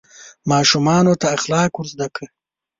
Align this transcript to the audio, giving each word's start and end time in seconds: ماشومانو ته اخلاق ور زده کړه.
ماشومانو 0.51 1.13
ته 1.21 1.27
اخلاق 1.37 1.71
ور 1.75 1.87
زده 1.93 2.07
کړه. 2.15 2.27